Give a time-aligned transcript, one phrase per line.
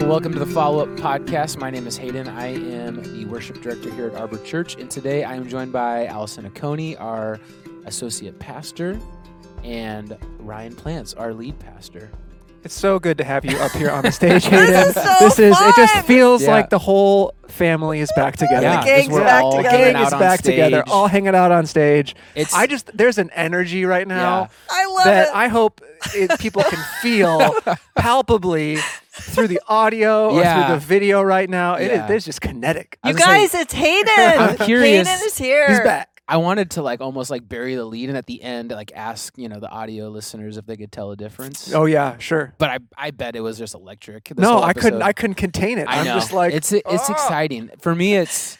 [0.00, 1.58] Welcome to the Follow Up Podcast.
[1.58, 2.28] My name is Hayden.
[2.28, 6.06] I am the worship director here at Arbor Church, and today I am joined by
[6.06, 7.40] Allison Aconi, our
[7.86, 8.98] associate pastor,
[9.64, 12.10] and Ryan Plants, our lead pastor.
[12.64, 14.74] It's so good to have you up here on the stage, Hayden.
[14.74, 16.50] is so this is it just feels Yeah.
[16.50, 18.62] like the whole family is back together.
[18.66, 19.68] Yeah, The gang's we're back all together.
[19.76, 20.92] hanging Gang out is on back together, stage.
[20.92, 22.16] all hanging out on stage.
[22.34, 24.48] It's I just there's an energy right now yeah.
[24.70, 25.34] I love that it.
[25.34, 25.80] I hope
[26.14, 27.54] it, people can feel
[27.96, 28.78] palpably
[29.20, 30.66] through the audio or Yeah.
[30.66, 31.74] through the video right now.
[31.74, 32.06] It is Yeah.
[32.06, 32.98] there's just kinetic.
[33.04, 34.08] You was gonna guys, it's Hayden.
[34.16, 35.08] I'm curious.
[35.08, 35.68] Hayden is here.
[35.68, 36.08] He's back.
[36.28, 39.32] I wanted to like almost like bury the lead, and at the end, like ask
[39.38, 41.72] you know the audio listeners if they could tell a difference.
[41.72, 42.52] Oh yeah, sure.
[42.58, 44.24] But I I bet it was just electric.
[44.30, 45.02] this No, whole I couldn't.
[45.02, 45.86] I couldn't contain it.
[45.88, 46.14] I am know.
[46.14, 48.16] just like it's it's "Ah." exciting for me.
[48.16, 48.58] It's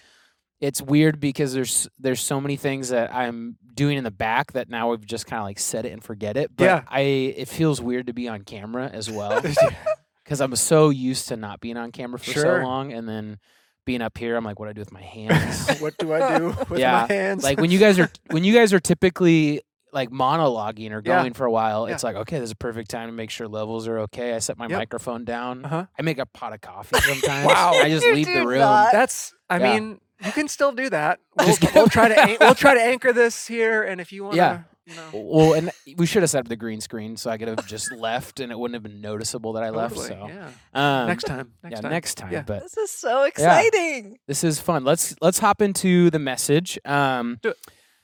[0.60, 4.70] it's weird because there's there's so many things that I'm doing in the back that
[4.70, 6.52] now we've just kind of like set it and forget it.
[6.56, 6.82] But Yeah.
[6.88, 9.42] I it feels weird to be on camera as well
[10.26, 12.42] because I'm so used to not being on camera for Sure.
[12.60, 13.38] so long, and then
[13.86, 15.78] being up here, I'm like, what do I do with my hands?
[15.80, 17.44] what do I do with Yeah, my hands?
[17.44, 21.20] like when you guys are when you guys are typically like monologuing or Yeah.
[21.22, 21.94] going for a while, Yeah.
[21.94, 24.34] it's like okay, this is a perfect time to make sure levels are okay.
[24.34, 24.78] I set my Yep.
[24.78, 25.64] microphone down.
[25.64, 25.86] Uh-huh.
[25.98, 27.46] I make a pot of coffee sometimes.
[27.46, 27.72] Wow.
[27.74, 28.58] I just You leave the do room.
[28.58, 28.90] not.
[28.92, 29.32] That's.
[29.48, 29.72] I Yeah.
[29.78, 31.20] mean, you can still do that.
[31.38, 34.24] We'll, Just we'll try to an- we'll try to anchor this here, and if you
[34.24, 34.62] want, Yeah.
[34.86, 37.48] You know, Well, and we should have set up the green screen so I could
[37.48, 39.96] have just left and it wouldn't have been noticeable that I left.
[39.96, 41.00] totally, So yeah.
[41.02, 41.52] um, next time.
[41.62, 41.90] Next yeah, time.
[41.90, 42.32] next time.
[42.32, 42.42] Yeah.
[42.46, 44.18] But this is so exciting.
[44.28, 44.84] this is fun.
[44.84, 46.78] Let's let's hop into the message.
[46.84, 47.56] Um, Do it.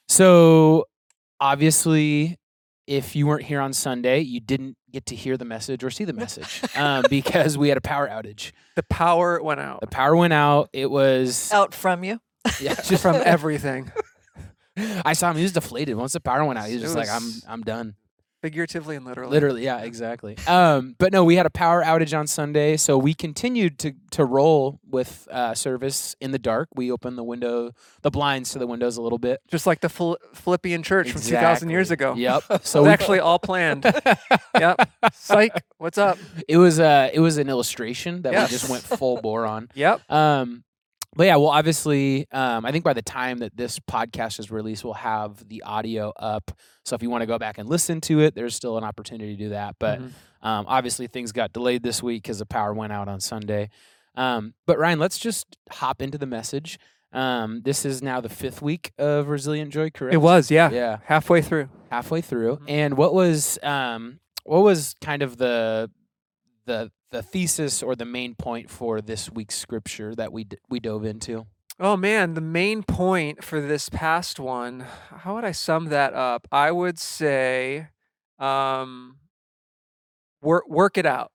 [0.09, 0.87] so
[1.41, 2.39] obviously,
[2.87, 6.05] if you weren't here on Sunday, you didn't get to hear the message or see
[6.05, 8.53] the message um, because we had a power outage.
[8.75, 10.71] The power went out The power went out.
[10.73, 12.21] It was Out from you.
[12.59, 13.93] yeah, just from everything,
[15.05, 15.37] I saw him.
[15.37, 16.69] He was deflated once the power went out.
[16.69, 17.97] He was just like, "I'm I'm done."
[18.43, 19.31] figuratively and literally.
[19.31, 20.37] Literally, yeah, exactly.
[20.47, 24.25] Um, but no, we had a power outage on Sunday, so we continued to to
[24.25, 26.69] roll with uh, service in the dark.
[26.75, 27.71] We opened the window,
[28.03, 29.41] the blinds to the windows a little bit.
[29.49, 32.15] Just like the Phil- Philippian church from 2,000 years ago.
[32.15, 32.43] Yep.
[32.65, 33.85] So we, actually all planned.
[34.59, 34.91] yep.
[35.13, 35.53] Psych.
[35.79, 36.19] What's up?
[36.49, 39.69] it was uh it was an illustration that we just went full bore on.
[39.75, 40.11] Yep.
[40.11, 40.65] Um,
[41.15, 44.85] but yeah, well, obviously, um, I think by the time that this podcast is released,
[44.85, 46.51] we'll have the audio up.
[46.85, 49.37] So if you want to go back and listen to it, there's still an opportunity
[49.37, 49.77] to do that.
[49.79, 50.11] But Mhm.
[50.45, 53.71] Um, obviously, things got delayed this week because the power went out on Sunday.
[54.17, 56.81] Um, but Ryan, let's just hop into the message.
[57.13, 60.15] Um, this is now the fifth week of Resilient Joy, correct?
[60.15, 60.69] it was, yeah.
[60.71, 61.69] Yeah, Halfway through.
[61.93, 62.57] halfway through.
[62.57, 62.65] Mhm.
[62.71, 65.91] And what was um, what was kind of the
[66.67, 70.81] the the thesis or the main point for this week's scripture that we d- we
[70.81, 71.47] dove into?
[71.79, 76.49] Oh man, the main point for this past one, how would I sum that up?
[76.51, 77.89] I would say
[78.39, 79.19] um
[80.43, 81.31] work work it out.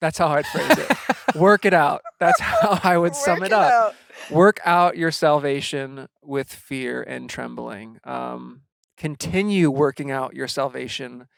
[0.00, 0.96] That's how I'd phrase it.
[1.36, 2.02] work it out.
[2.20, 3.72] That's how I would sum Work it up.
[3.72, 3.94] out.
[4.30, 7.98] Work out your salvation with fear and trembling.
[8.04, 8.62] Um
[8.96, 11.28] continue working out your salvation.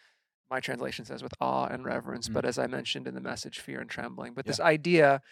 [0.50, 2.34] My translation says with awe and reverence, Mm.
[2.34, 4.34] but as I mentioned in the message, fear and trembling.
[4.34, 4.50] But Yeah.
[4.50, 5.22] this idea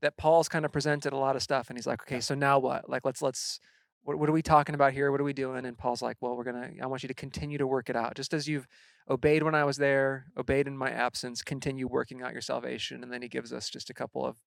[0.00, 2.20] that Paul's kind of presented a lot of stuff, and he's like, okay, Yeah.
[2.20, 2.88] so now what?
[2.88, 3.58] Like, let's let's
[4.04, 5.10] what, what are we talking about here?
[5.10, 5.66] What are we doing?
[5.66, 6.70] And Paul's like, well, we're gonna.
[6.80, 8.66] I want you to continue to work it out, just as you've
[9.10, 11.42] obeyed when I was there, obeyed in my absence.
[11.42, 14.38] Continue working out your salvation, and then he gives us just a couple of,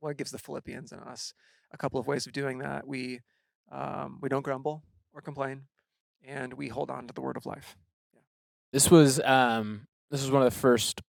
[0.00, 1.34] well, he gives the Philippians and us
[1.72, 2.86] a couple of ways of doing that.
[2.86, 3.20] We
[3.70, 5.66] um, we don't grumble or complain,
[6.24, 7.76] and we hold on to the word of life.
[8.72, 11.00] This was um, this was one of the first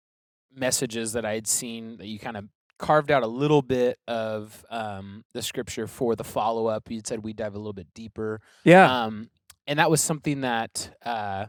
[0.54, 2.46] messages that I had seen that you kind of
[2.78, 6.90] carved out a little bit of um, the scripture for the follow up.
[6.90, 9.04] You said we dive a little bit deeper, Yeah.
[9.04, 9.30] um,
[9.66, 11.46] and that was something that uh,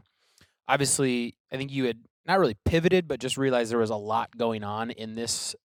[0.67, 4.35] obviously I think you had not really pivoted, but just realized there was a lot
[4.38, 5.55] going on in this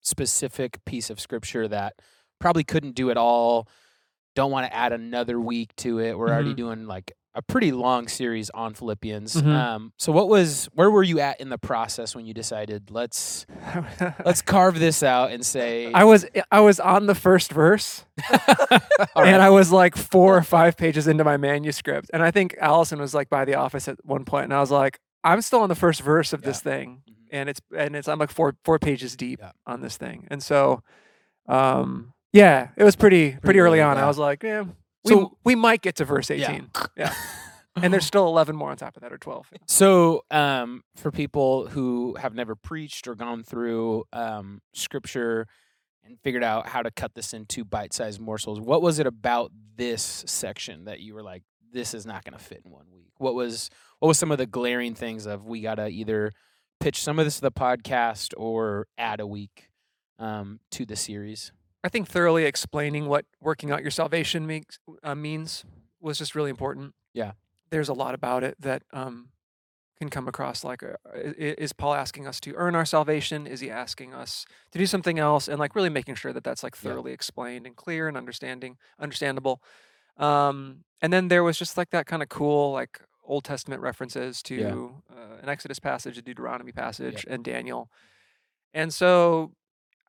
[0.00, 1.94] specific piece of scripture that
[2.40, 3.68] probably couldn't do it all.
[4.34, 6.18] Don't want to add another week to it.
[6.18, 6.56] We're already Mhm.
[6.56, 9.36] doing like a pretty long series on Philippians.
[9.36, 9.46] Mhm.
[9.54, 13.46] Um, so what was where were you at in the process when you decided let's
[14.24, 18.80] let's carve this out and say I was I was on the first verse, right.
[19.16, 23.00] and I was like four or five pages into my manuscript, and I think Allison
[23.00, 25.68] was like by the office at one point, and I was like, I'm still on
[25.68, 26.46] the first verse of Yeah.
[26.48, 27.14] this thing, Mhm.
[27.30, 29.52] and it's and it's I'm like four four pages deep Yeah.
[29.66, 30.82] on this thing, and so,
[31.48, 33.96] um, yeah, it was pretty pretty, early early, on.
[33.96, 34.04] yeah.
[34.04, 34.64] I was like, yeah,
[35.04, 36.50] we So- we might get to verse Yeah.
[36.52, 37.14] 18, yeah,
[37.76, 39.46] and there's still 11 more on top of that, or 12.
[39.66, 45.46] So, um, for people who have never preached or gone through um, scripture
[46.04, 50.24] and figured out how to cut this into bite-sized morsels, what was it about this
[50.26, 53.12] section that you were like, "This is not going to fit in one week"?
[53.18, 53.70] What was
[54.00, 56.32] what was some of the glaring things of we got to either
[56.80, 59.70] pitch some of this to the podcast or add a week
[60.18, 61.52] um, to the series.
[61.84, 65.64] I think thoroughly explaining what working out your salvation makes uh, means
[66.00, 66.94] was just really important.
[67.12, 67.32] Yeah.
[67.70, 69.30] There's a lot about it that um,
[69.98, 73.46] can come across like uh, is Paul asking us to earn our salvation?
[73.46, 75.48] Is he asking us to do something else?
[75.48, 76.90] And like really making sure that that's like Yeah.
[76.90, 79.62] thoroughly explained and clear and understanding understandable.
[80.16, 84.42] Um, and then there was just like that kind of cool like Old Testament references
[84.42, 87.88] to uh, an Exodus passage, a Deuteronomy passage, and Daniel.
[88.74, 89.52] And so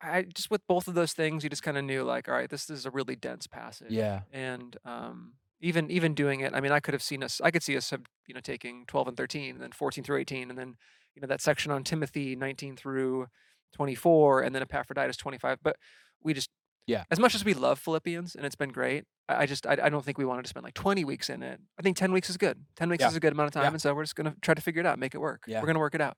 [0.04, 2.50] I just with both of those things, you just kind of knew like, all right,
[2.50, 3.90] this is a really dense passage.
[3.90, 4.20] Yeah.
[4.32, 7.40] And um, even even doing it, I mean, I could have seen us.
[7.42, 10.18] I could see us, have, you know, taking twelve and thirteen, and then fourteen through
[10.18, 10.76] eighteen, and then
[11.14, 13.28] you know that section on Timothy nineteen through
[13.72, 15.58] twenty four, and then Epaphroditus twenty five.
[15.62, 15.76] But
[16.22, 16.50] we just
[16.86, 17.04] Yeah.
[17.10, 20.04] as much as we love Philippians and it's been great, I, just I, I don't
[20.04, 21.60] think we wanted to spend like twenty weeks in it.
[21.78, 22.58] I think ten weeks is good.
[22.76, 23.08] Ten weeks Yeah.
[23.08, 23.68] is a good amount of time, Yeah.
[23.70, 25.44] and so we're just gonna try to figure it out, make it work.
[25.46, 25.60] Yeah.
[25.60, 26.16] We're gonna work it out.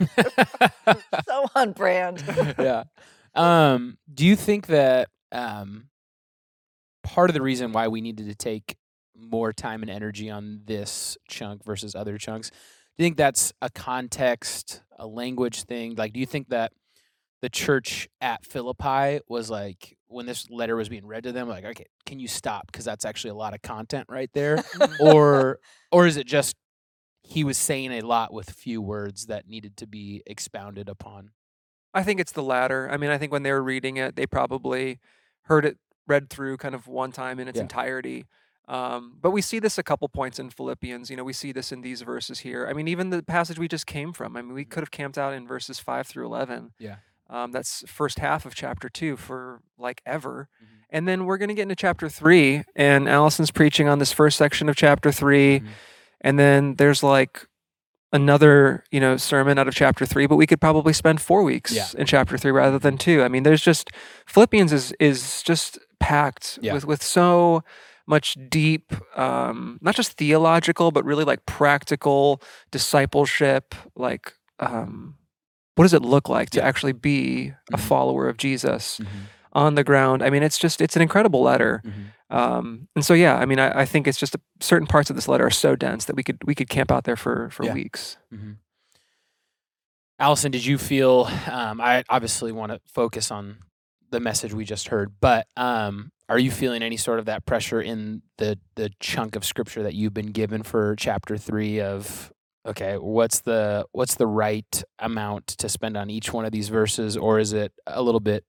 [1.26, 2.22] so on brand.
[2.58, 2.84] yeah.
[3.34, 5.88] Um, do you think that um,
[7.02, 8.76] part of the reason why we needed to take
[9.16, 12.56] more time and energy on this chunk versus other chunks, do
[12.98, 15.94] you think that's a context, a language thing?
[15.96, 16.72] Like, do you think that
[17.40, 21.64] the church at Philippi was like, when this letter was being read to them, like,
[21.64, 22.66] okay, can you stop?
[22.70, 24.62] Because that's actually a lot of content right there.
[25.00, 25.58] or,
[25.90, 26.54] or is it just
[27.22, 31.30] he was saying a lot with few words that needed to be expounded upon?
[31.94, 32.88] I think it's the latter.
[32.90, 34.98] I mean, I think when they were reading it, they probably
[35.42, 37.62] heard it read through kind of one time in its Yeah.
[37.62, 38.26] entirety.
[38.68, 41.10] Um, but we see this a couple points in Philippians.
[41.10, 42.66] You know, we see this in these verses here.
[42.68, 44.36] I mean, even the passage we just came from.
[44.36, 44.70] I mean, we Mhm.
[44.70, 46.72] could have camped out in verses five through eleven.
[46.78, 46.96] Yeah.
[47.28, 50.48] Um, that's first half of chapter two for like ever.
[50.62, 50.66] Mhm.
[50.90, 54.36] And then we're going to get into chapter three, and Allison's preaching on this first
[54.38, 55.68] section of chapter 3 Mhm.
[56.22, 57.46] And then there's like
[58.12, 61.72] another you know sermon out of chapter three but we could probably spend four weeks
[61.72, 61.86] Yeah.
[61.96, 63.90] in chapter three rather than two i mean there's just
[64.26, 66.74] philippians is is just packed Yeah.
[66.74, 67.62] with with so
[68.06, 75.14] much deep um not just theological but really like practical discipleship like um
[75.76, 76.66] what does it look like to Yeah.
[76.68, 77.80] actually be a Mhm.
[77.80, 79.06] follower of jesus Mhm.
[79.54, 82.36] On the ground i mean it's just it's an incredible letter Mhm.
[82.36, 85.16] um, and so, yeah, I mean, I, I think it's just a, certain parts of
[85.16, 87.64] this letter are so dense that we could we could camp out there for for
[87.66, 87.74] Yeah.
[87.74, 88.16] weeks.
[88.32, 88.56] Mhm.
[90.18, 91.28] Allison, did you feel?
[91.50, 93.58] Um, I obviously want to focus on
[94.10, 97.80] the message we just heard, but um, are you feeling any sort of that pressure
[97.82, 101.80] in the the chunk of scripture that you've been given for chapter three?
[101.80, 102.32] Of
[102.66, 107.16] okay, what's the what's the right amount to spend on each one of these verses,
[107.16, 108.44] or is it a little bit?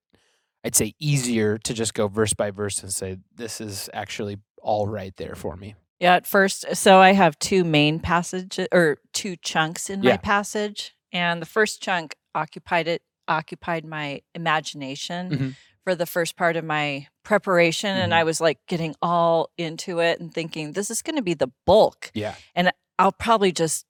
[0.63, 4.87] I'd say easier to just go verse by verse and say this is actually all
[4.87, 5.75] right there for me.
[5.99, 10.11] Yeah, at first, so I have two main passages or two chunks in Yeah.
[10.11, 15.55] my passage, and the first chunk occupied it occupied my imagination Mhm.
[15.85, 18.15] for the first part of my preparation, and Mhm.
[18.17, 21.47] I was like getting all into it and thinking this is going to be the
[21.65, 22.11] bulk.
[22.13, 23.85] Yeah, and I'll probably just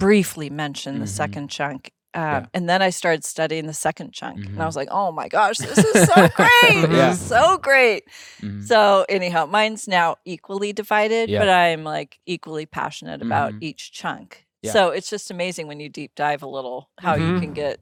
[0.00, 1.08] briefly mention the Mhm.
[1.08, 1.92] second chunk.
[2.14, 2.46] Um, Yeah.
[2.54, 4.60] And then I started studying the second chunk, and Mhm.
[4.60, 6.50] I was like, "Oh my gosh, this is so great!
[6.90, 7.10] Yeah.
[7.10, 8.04] This is so great!"
[8.40, 8.62] Mhm.
[8.66, 11.40] So anyhow, mine's now equally divided, Yeah.
[11.40, 13.58] but I'm like equally passionate about Mhm.
[13.62, 14.46] each chunk.
[14.62, 14.72] Yeah.
[14.72, 17.40] So it's just amazing when you deep dive a little how you Mhm.
[17.40, 17.80] can get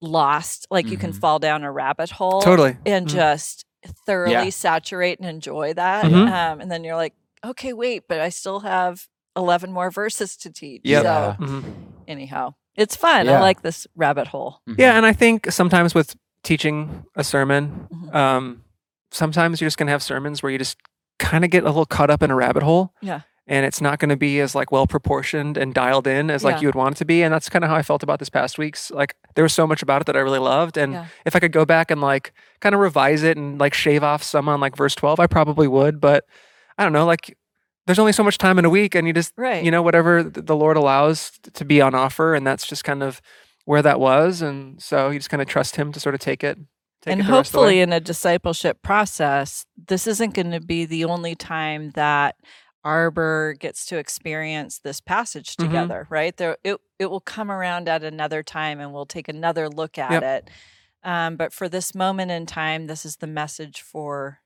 [0.00, 1.20] lost, like you can Mhm.
[1.20, 2.76] fall down a rabbit hole Totally.
[2.86, 3.64] and just
[4.06, 6.04] thoroughly saturate and enjoy that.
[6.06, 9.06] Um, and then you're like, okay, wait, but I still have
[9.36, 10.82] 11 more verses to teach.
[10.84, 11.02] Yep.
[11.02, 11.64] So
[12.08, 13.26] anyhow, it's fun.
[13.26, 13.38] Yeah.
[13.38, 14.60] I like this rabbit hole.
[14.68, 14.76] Mhm.
[14.78, 18.14] Yeah, and I think sometimes with teaching a sermon, Mhm.
[18.14, 18.64] um,
[19.10, 20.78] sometimes you're just gonna have sermons where you just
[21.18, 22.94] kind of get a little caught up in a rabbit hole.
[23.02, 23.20] Yeah.
[23.46, 26.56] And it's not going to be as like well proportioned and dialed in as like
[26.56, 26.60] Yeah.
[26.60, 28.28] you would want it to be, and that's kind of how I felt about this
[28.30, 28.90] past week's.
[28.92, 31.06] Like there was so much about it that I really loved, and Yeah.
[31.26, 34.22] if I could go back and like kind of revise it and like shave off
[34.22, 36.00] some on like verse twelve, I probably would.
[36.00, 36.24] But
[36.78, 37.36] I don't know, like
[37.90, 39.64] there's only so much time in a week, and you just Right.
[39.64, 43.20] you know whatever the Lord allows to be on offer, and that's just kind of
[43.64, 46.44] where that was, and so you just kind of trust Him to sort of take
[46.44, 46.56] it.
[47.02, 47.62] Take and it the rest of the way.
[47.64, 52.36] hopefully in a discipleship process this isn't going to be the only time that
[52.84, 55.64] arbor gets to experience this passage Mhm.
[55.64, 59.68] together right there it, it will come around at another time and we'll take another
[59.68, 60.22] look at Yep.
[60.22, 60.50] it
[61.02, 64.39] um, but for this moment in time this is the message for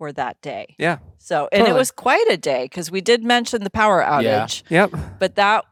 [0.00, 0.96] for that day Yeah.
[1.18, 4.62] so and it was quite a day because we did mention the power outage.
[4.70, 4.86] Yeah.
[4.86, 5.18] outage Yep.
[5.18, 5.66] but that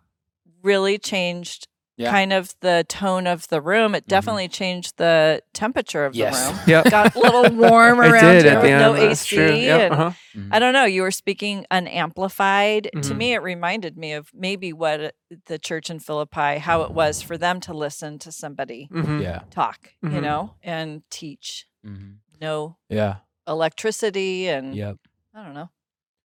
[0.62, 1.66] really changed
[1.96, 2.10] Yeah.
[2.12, 3.94] kind of the tone of the room.
[3.94, 4.08] It Mhm.
[4.08, 6.36] definitely changed the temperature of Yes.
[6.46, 6.60] the room.
[6.74, 6.90] Yep.
[6.90, 9.36] Got a little warm It around did here with the no AC.
[9.66, 9.80] Yep.
[9.80, 10.10] and Uh-huh.
[10.36, 10.48] Mhm.
[10.52, 10.84] I don't know.
[10.84, 12.90] You were speaking unamplified.
[12.92, 13.16] To Mhm.
[13.16, 15.14] me, it reminded me of maybe what
[15.46, 19.22] the church in Philippi, how it was for them to listen to somebody Mhm.
[19.22, 19.40] Yeah.
[19.50, 20.22] talk, you Mhm.
[20.22, 21.66] know, and teach.
[21.84, 22.18] Mhm.
[22.40, 23.16] No Yeah.
[23.48, 24.96] Electricity and Yep.
[25.34, 25.70] I don't know,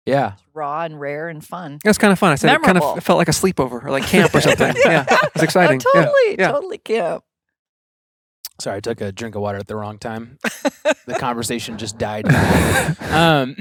[0.05, 0.33] Yeah.
[0.33, 1.79] it's raw and rare and fun.
[1.83, 2.31] That's kind of fun.
[2.31, 4.73] I said it kind of felt like a sleepover or like camp or something.
[4.85, 5.81] yeah, it was exciting.
[5.85, 6.01] Oh, Yeah.
[6.05, 6.51] totally, yeah.
[6.51, 7.23] totally camp.
[8.61, 10.37] Sorry, I took a drink of water at the wrong time.
[11.07, 12.25] the conversation just died.
[13.11, 13.55] um,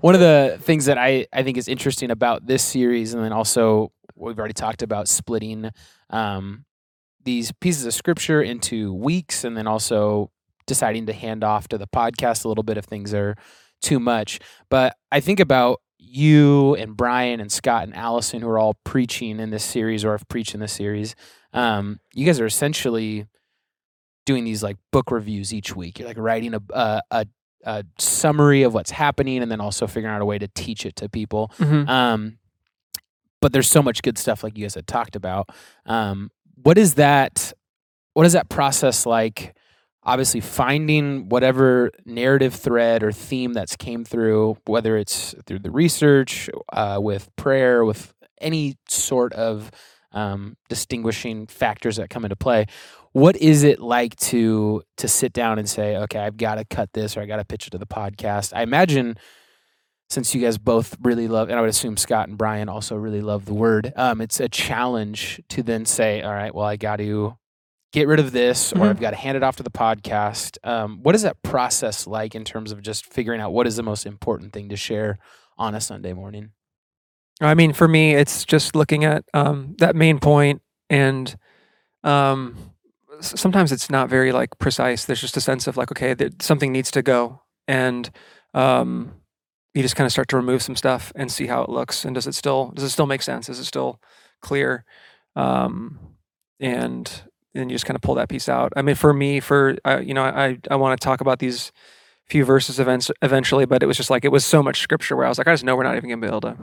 [0.00, 3.32] one of the things that I, I think is interesting about this series, and then
[3.32, 5.70] also we've already talked about splitting
[6.10, 6.64] um,
[7.24, 10.30] these pieces of scripture into weeks, and then also
[10.68, 13.34] deciding to hand off to the podcast a little bit if things are
[13.82, 14.38] too much.
[14.70, 19.40] But I think about you and Brian and Scott and Allison who are all preaching
[19.40, 21.16] in this series or have preached in this series.
[21.52, 23.26] Um, you guys are essentially
[24.24, 25.98] doing these like book reviews each week.
[25.98, 27.26] You're like writing a, a, a,
[27.64, 30.96] a summary of what's happening and then also figuring out a way to teach it
[30.96, 31.50] to people.
[31.58, 31.88] Mhm.
[31.88, 32.38] Um,
[33.40, 35.48] but there's so much good stuff like you guys had talked about.
[35.86, 36.30] Um,
[36.62, 37.52] what is that?
[38.14, 39.54] What is that process like?
[40.08, 46.48] Obviously, finding whatever narrative thread or theme that's came through, whether it's through the research,
[46.72, 49.70] uh, with prayer, with any sort of
[50.12, 52.64] um, distinguishing factors that come into play.
[53.12, 56.94] What is it like to to sit down and say, okay, I've got to cut
[56.94, 58.54] this or I got to pitch it to the podcast?
[58.56, 59.18] I imagine
[60.08, 63.20] since you guys both really love, and I would assume Scott and Brian also really
[63.20, 66.96] love the word, um, it's a challenge to then say, all right, well, I got
[66.96, 67.36] to
[67.92, 68.90] get rid of this or Mhm.
[68.90, 70.58] I've got to hand it off to the podcast.
[70.62, 73.82] Um, what is that process like in terms of just figuring out what is the
[73.82, 75.18] most important thing to share
[75.56, 76.50] on a Sunday morning?
[77.40, 81.34] I mean, for me, it's just looking at um, that main point, and
[82.04, 82.56] um,
[83.20, 85.04] sometimes it's not very like precise.
[85.04, 88.10] There's just a sense of like, okay, that something needs to go, and
[88.54, 89.14] um,
[89.72, 92.14] you just kind of start to remove some stuff and see how it looks, and
[92.14, 93.48] does it still does it still make sense?
[93.48, 94.00] Is it still
[94.42, 94.84] clear?
[95.36, 96.00] Um,
[96.58, 97.22] and
[97.58, 98.72] then you just kind of pull that piece out.
[98.76, 101.72] I mean, for me, for uh, you know, I I want to talk about these
[102.26, 105.24] few verses events eventually, but it was just like it was so much scripture where
[105.26, 106.56] I was like, I just know we're not even gonna be able to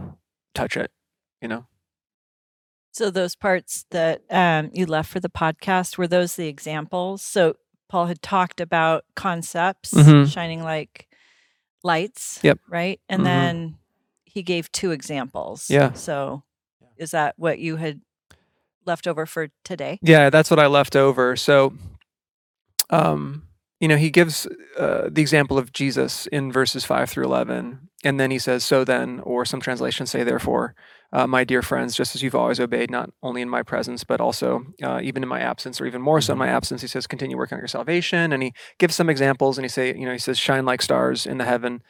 [0.53, 0.91] touch it,
[1.41, 1.65] you know?
[2.91, 7.21] So those parts that um, you left for the podcast were those the examples?
[7.21, 7.55] So
[7.89, 10.31] Paul had talked about concepts Mhm.
[10.31, 11.07] shining like
[11.83, 12.39] lights.
[12.43, 12.59] Yep.
[12.69, 13.25] Right, and Mhm.
[13.25, 13.77] then
[14.23, 15.69] he gave two examples.
[15.69, 15.93] Yeah.
[15.93, 16.43] So
[16.97, 18.01] is that what you had
[18.85, 19.99] left over for today?
[20.01, 21.35] Yeah, that's what I left over.
[21.35, 21.73] So,
[22.89, 23.47] um,
[23.79, 28.19] you know, he gives uh, the example of Jesus in verses five through eleven, and
[28.19, 30.75] then he says, "So then," or some translations say, "Therefore,
[31.11, 34.21] uh, my dear friends, just as you've always obeyed, not only in my presence, but
[34.21, 37.05] also uh, even in my absence, or even more so in my absence." He says,
[37.05, 40.13] "Continue working on your salvation," and he gives some examples, and he say, you know,
[40.13, 41.83] he says, "Shine like stars in the heaven."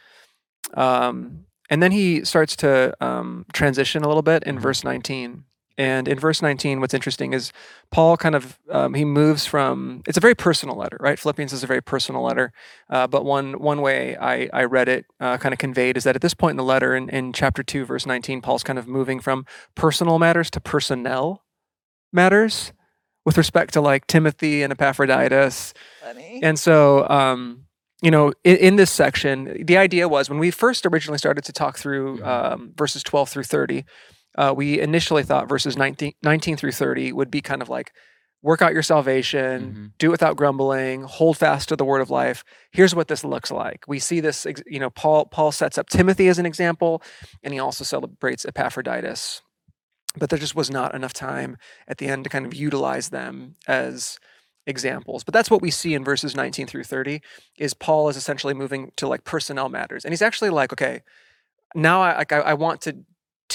[0.73, 5.43] Um, and then he starts to um, transition a little bit in verse 19.
[5.77, 7.51] And in verse 19, what's interesting is
[7.91, 11.19] Paul kind of um, he moves from it's a very personal letter, right?
[11.19, 12.53] Philippians is a very personal letter.
[12.89, 16.15] Uh, but one one way I, I read it uh, kind of conveyed is that
[16.15, 18.87] at this point in the letter, in, in chapter two, verse 19, Paul's kind of
[18.87, 21.43] moving from personal matters to personnel
[22.13, 22.71] matters
[23.25, 26.39] with respect to like Timothy and Epaphroditus Funny.
[26.43, 27.65] and so, um,
[28.01, 31.51] you know, in, in this section, the idea was when we first originally started to
[31.53, 32.25] talk through Mhm.
[32.27, 33.83] um, verses 12 through 30,
[34.37, 37.91] uh, we initially thought verses 19, 19 through 30 would be kind of like
[38.41, 39.97] work out your salvation, Mhm.
[39.97, 42.43] do it without grumbling, hold fast to the word of life.
[42.71, 43.85] Here's what this looks like.
[43.87, 47.01] We see this, you know, Paul Paul sets up Timothy as an example,
[47.43, 49.41] and he also celebrates Epaphroditus.
[50.17, 53.55] But there just was not enough time at the end to kind of utilize them
[53.67, 54.19] as
[54.67, 55.23] examples.
[55.23, 57.21] But that's what we see in verses 19 through 30
[57.57, 60.05] is Paul is essentially moving to like personnel matters.
[60.05, 61.01] And he's actually like, okay,
[61.73, 62.97] now I like I, I want to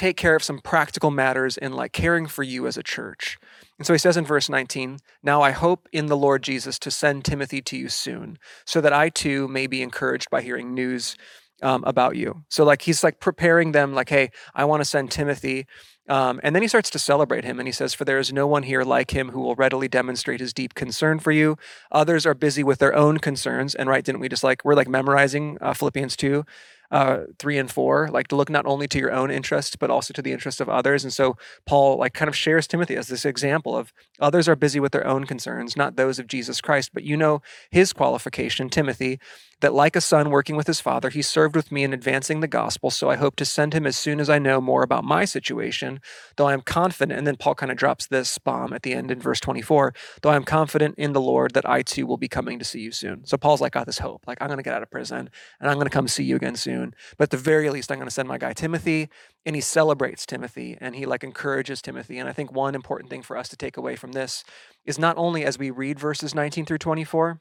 [0.01, 3.37] take care of some practical matters in like caring for you as a church.
[3.77, 6.91] And so he says in verse 19, Now I hope in the Lord Jesus to
[6.91, 11.17] send Timothy to you soon, so that I too may be encouraged by hearing news
[11.63, 12.45] um, about you.
[12.49, 15.67] So like he's like preparing them, like, hey, I want to send Timothy.
[16.09, 18.47] Um, and then he starts to celebrate him and he says, For there is no
[18.47, 21.59] one here like him who will readily demonstrate his deep concern for you.
[21.93, 23.75] Others are busy with their own concerns.
[23.75, 26.45] And right, didn't we just like, we're like memorizing uh, Philippians 2.
[26.91, 30.13] Uh, three and four, like to look not only to your own interest but also
[30.13, 31.05] to the interest of others.
[31.05, 34.81] And so Paul like kind of shares Timothy as this example of others are busy
[34.81, 36.91] with their own concerns, not those of Jesus Christ.
[36.93, 39.21] But you know his qualification, Timothy,
[39.61, 42.49] that like a son working with his father, he served with me in advancing the
[42.49, 42.91] gospel.
[42.91, 46.01] So I hope to send him as soon as I know more about my situation,
[46.37, 47.19] though I am confident.
[47.19, 50.31] And then Paul kind of drops this bomb at the end in verse 24, though
[50.31, 52.93] I am confident in the Lord that I too will be coming to see you
[52.93, 53.27] soon.
[53.27, 54.27] So Paul's like, got this hope.
[54.27, 55.31] Like, I'm going to get out of prison
[55.61, 56.80] and I'm going to come see you again soon.
[57.17, 59.09] But at the very least, I'm going to send my guy Timothy.
[59.47, 62.19] And he celebrates Timothy and he like encourages Timothy.
[62.19, 64.45] And I think one important thing for us to take away from this
[64.85, 67.39] is not only as we read verses 19 through 24,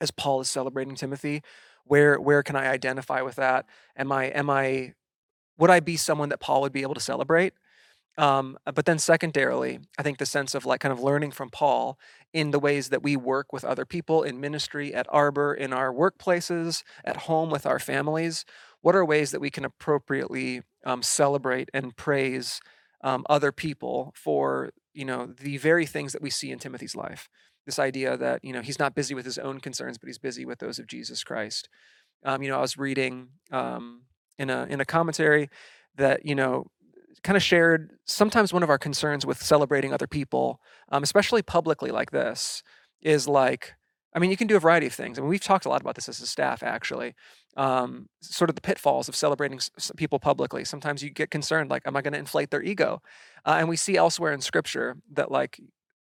[0.00, 1.42] as Paul is celebrating Timothy,
[1.84, 3.66] where where can I identify with that?
[3.96, 4.94] Am I am I
[5.58, 7.52] would I be someone that Paul would be able to celebrate?
[8.18, 11.98] Um, but then secondarily, I think the sense of like kind of learning from Paul
[12.32, 15.92] in the ways that we work with other people in ministry, at Arbor, in our
[15.92, 18.44] workplaces, at home with our families.
[18.82, 22.60] What are ways that we can appropriately um, celebrate and praise
[23.02, 27.28] um, other people for you know the very things that we see in Timothy's life?
[27.66, 30.44] this idea that you know he's not busy with his own concerns, but he's busy
[30.44, 31.68] with those of Jesus Christ.
[32.24, 34.02] Um, you know, I was reading um,
[34.38, 35.48] in a in a commentary
[35.96, 36.66] that you know
[37.22, 41.90] kind of shared sometimes one of our concerns with celebrating other people, um, especially publicly
[41.90, 42.62] like this,
[43.02, 43.74] is like
[44.12, 45.18] I mean, you can do a variety of things.
[45.18, 47.14] I mean, we've talked a lot about this as a staff, actually.
[47.56, 50.64] Um, sort of the pitfalls of celebrating s- people publicly.
[50.64, 53.02] Sometimes you get concerned, like, am I going to inflate their ego?
[53.44, 55.60] Uh, and we see elsewhere in Scripture that, like,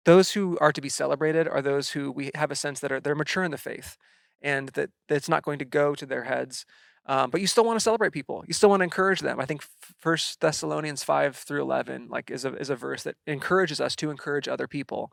[0.04, 3.00] those who are to be celebrated are those who we have a sense that are
[3.00, 3.96] they're mature in the faith
[4.42, 6.66] and that, that it's not going to go to their heads
[7.06, 9.44] um, but you still want to celebrate people you still want to encourage them i
[9.44, 9.62] think
[10.00, 14.10] first thessalonians 5 through 11 like is a, is a verse that encourages us to
[14.10, 15.12] encourage other people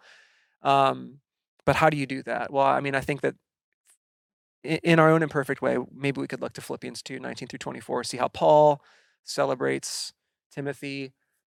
[0.64, 1.20] um,
[1.66, 3.36] but how do you do that well i mean i think that
[4.64, 8.04] in our own imperfect way maybe we could look to philippians 2 19 through 24
[8.04, 8.82] see how paul
[9.24, 10.14] celebrates
[10.54, 11.14] timothy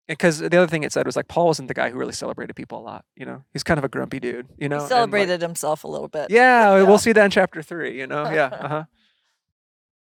[0.08, 2.54] because the other thing it said was like Paul wasn't the guy who really celebrated
[2.54, 3.04] people a lot.
[3.16, 4.46] You know, he's kind of a grumpy dude.
[4.56, 6.30] You know, He and, like- celebrated himself a little bit.
[6.30, 6.82] yeah, Yeah.
[6.84, 7.98] we'll see that in chapter three.
[7.98, 8.84] You know, yeah, uh huh.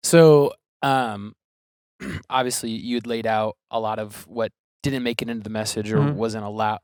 [0.02, 0.52] So,
[0.82, 1.34] um,
[2.30, 4.52] obviously, you had laid out a lot of what
[4.82, 6.14] didn't make it into the message or Mhm.
[6.14, 6.78] wasn't allowed,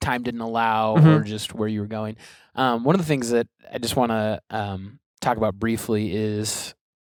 [0.00, 1.26] time didn't allow or Mhm.
[1.26, 2.16] just where you were going.
[2.54, 6.74] Um, one of the things that I just want to um, talk about briefly is,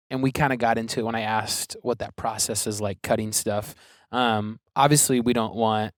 [0.09, 3.01] and we kind of got into it when I asked what that process is like
[3.01, 3.75] cutting stuff.
[4.11, 5.93] Um, obviously, we don't want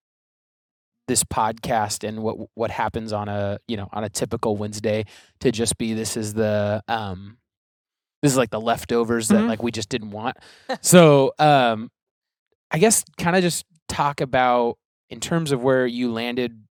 [1.08, 5.06] this podcast and what what happens on a you know on a typical Wednesday
[5.40, 7.38] to just be this is the um
[8.22, 9.48] this is like the leftovers that Mhm.
[9.48, 10.38] like we just didn't want.
[10.82, 11.90] so um
[12.72, 14.78] I guess kind of just talk about
[15.10, 16.64] in terms of where you landed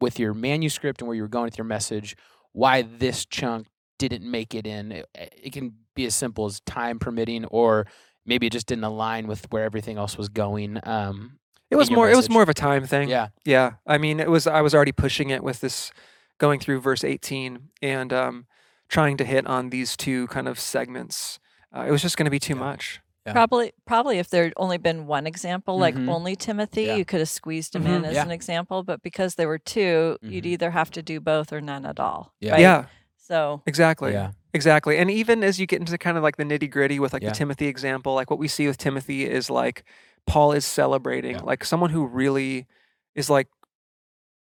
[0.00, 2.16] with your manuscript and where you were going with your message,
[2.52, 3.66] why this chunk
[3.98, 4.92] didn't make it in.
[4.92, 7.86] It, it can be as simple as time permitting or
[8.26, 10.78] maybe it just didn't align with where everything else was going.
[10.84, 11.38] Um
[11.70, 12.10] It was more.
[12.10, 13.08] It was more of a time thing.
[13.08, 13.28] yeah.
[13.44, 13.72] yeah.
[13.86, 14.46] I mean, it was.
[14.46, 15.90] I was already pushing it with this,
[16.38, 18.46] going through verse eighteen and um,
[18.92, 21.40] trying to hit on these two kind of segments.
[21.74, 22.60] Uh, it was just going to be too Yeah.
[22.60, 23.00] much.
[23.26, 23.32] Yeah.
[23.32, 26.08] Probably, probably if there'd only been one example, like Mhm.
[26.08, 26.96] only Timothy, Yeah.
[26.96, 28.08] you could have squeezed him in Mhm.
[28.08, 28.22] as Yeah.
[28.24, 28.82] an example.
[28.82, 30.48] But because there were 2 you you'd Mhm.
[30.54, 32.34] either have to do both or none at all.
[32.40, 32.52] Yeah.
[32.52, 32.60] right?
[32.60, 32.84] Yeah,
[33.16, 34.12] So exactly.
[34.12, 34.32] Yeah.
[34.52, 34.98] Exactly.
[34.98, 37.30] And even as you get into kind of like the nitty gritty with like Yeah.
[37.30, 39.84] the Timothy example, like what we see with Timothy is like
[40.26, 41.42] Paul is celebrating Yeah.
[41.42, 42.66] like someone who really
[43.14, 43.48] is like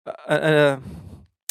[0.06, 0.80] a, a,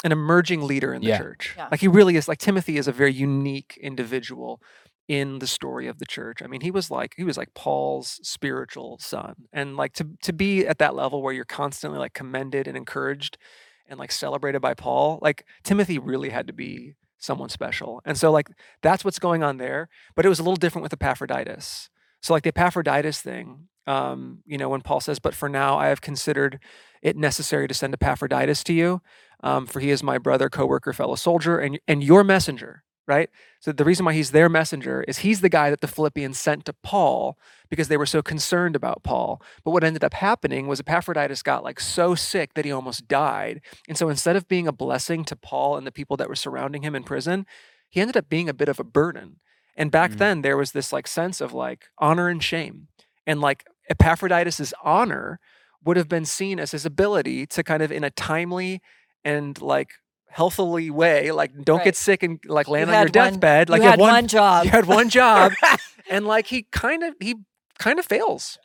[0.05, 1.19] an emerging leader in the Yeah.
[1.19, 1.55] church.
[1.57, 1.69] Yeah.
[1.71, 4.61] Like he really is like Timothy is a very unique individual
[5.09, 6.41] in the story of the church.
[6.43, 9.35] I mean, he was like he was like Paul's spiritual son.
[9.53, 13.37] And like to to be at that level where you're constantly like commended and encouraged
[13.89, 18.01] and like celebrated by Paul, like Timothy really had to be someone special.
[18.07, 18.49] And so like
[18.83, 19.89] that's what's going on there.
[20.15, 21.91] But it was a little different with Epaphroditus.
[22.23, 25.89] So like the Epaphroditus thing, um, you know, when Paul says, "But for now I
[25.89, 26.61] have considered
[27.03, 29.01] it necessary to send Epaphroditus to you,
[29.42, 33.29] um, for he is my brother, co-worker, fellow soldier, and and your messenger." Right.
[33.59, 36.64] So the reason why he's their messenger is he's the guy that the Philippians sent
[36.66, 37.37] to Paul
[37.68, 39.42] because they were so concerned about Paul.
[39.64, 43.62] But what ended up happening was Epaphroditus got like so sick that he almost died.
[43.88, 46.83] And so instead of being a blessing to Paul and the people that were surrounding
[46.83, 47.46] him in prison,
[47.88, 49.40] he ended up being a bit of a burden.
[49.76, 50.18] And back Mm.
[50.18, 52.87] then there was this like sense of like honor and shame.
[53.26, 55.40] And like Epaphroditus's honor
[55.85, 58.81] would have been seen as his ability to kind of in a timely
[59.25, 59.93] and like
[60.29, 61.85] healthily way, like don't Right.
[61.87, 63.69] get sick and like land You on your one- deathbed.
[63.69, 64.65] Like you you had have one job.
[64.65, 65.53] You had one job.
[66.11, 67.37] and like he kind of he
[67.79, 68.59] kind of fails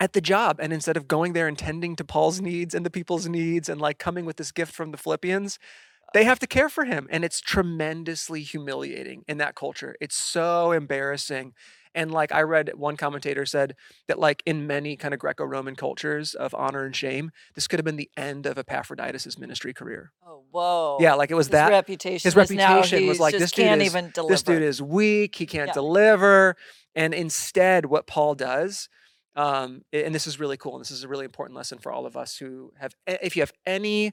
[0.00, 2.90] at the job and instead of going there and tending to Paul's needs and the
[2.90, 6.10] people's needs and like coming with this gift from the Philippians uh.
[6.12, 10.72] they have to care for him and it's tremendously humiliating in that culture it's so
[10.72, 11.52] embarrassing
[11.94, 13.76] And like I read one commentator said
[14.08, 17.84] that like in many kind of Greco-Roman cultures of honor and shame, this could have
[17.84, 20.12] been the end of Epaphroditus' ministry career.
[20.26, 20.96] Oh, whoa.
[21.00, 22.26] Yeah, like it was his that reputation.
[22.26, 23.92] his reputation was like, this dude is-
[24.28, 25.74] this dude is weak he can't Yeah.
[25.74, 26.56] deliver
[26.94, 28.88] and instead what paul does
[29.34, 32.04] um, and this is really cool and this is a really important lesson for all
[32.06, 34.12] of us who have if you have any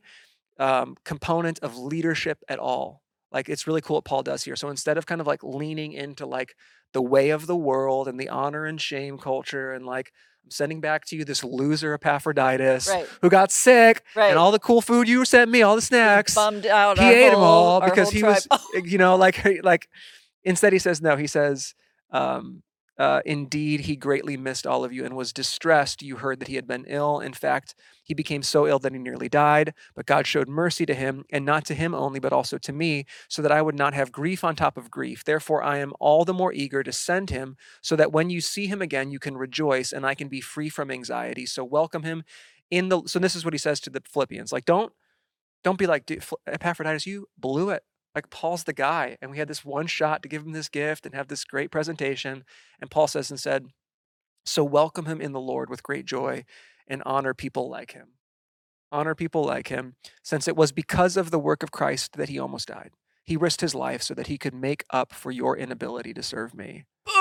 [0.60, 4.70] um, component of leadership at all like it's really cool what paul does here so
[4.70, 6.56] instead of kind of like leaning into like
[6.94, 10.12] the way of the world and the honor and shame culture and like
[10.44, 13.08] i'm sending back to you this loser epaphroditus Right.
[13.22, 14.30] who got sick Right.
[14.30, 16.98] and all the cool food you sent me all the He snacks bummed out.
[16.98, 18.42] he ate them all because he tribe.
[18.50, 19.88] was you know like like
[20.44, 21.76] instead he says no he says
[22.12, 22.64] um
[23.00, 26.04] uh, indeed he greatly missed all of you and was distressed.
[26.04, 27.20] You heard that he had been ill.
[27.22, 29.74] In fact he became so ill that he nearly died.
[29.96, 33.06] But god showed mercy to him and not to him only but also to me
[33.30, 35.24] so that i would not have grief on top of grief.
[35.24, 38.68] Therefore i am all the more eager to send him so that when you see
[38.68, 41.46] him again you can rejoice and i can be free from anxiety.
[41.46, 42.24] So welcome him
[42.70, 44.92] in the so this is what he says to the philippians like don't
[45.64, 47.84] don't be like "Dude, epaphroditus you blew it
[48.16, 51.06] like paul's the guy and we had this one shot to give him this gift
[51.06, 52.44] and have this great presentation
[52.82, 53.68] and paul says and said
[54.46, 56.44] so welcome him in the lord with great joy
[56.88, 58.10] and honor people like him
[58.92, 62.40] honor people like him since it was because of the work of christ that he
[62.40, 62.92] almost died
[63.24, 66.54] he risked his life so that he could make up for your inability to serve
[66.54, 67.19] me Boom.